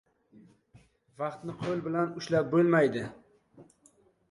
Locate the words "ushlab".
2.23-2.51